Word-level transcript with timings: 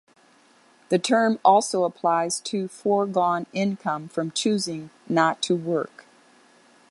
The 0.89 0.97
term 0.97 1.39
also 1.45 1.83
applies 1.83 2.39
to 2.39 2.67
foregone 2.67 3.45
income 3.53 4.07
from 4.07 4.31
choosing 4.31 4.89
not 5.07 5.43
to 5.43 5.55
work. 5.55 6.05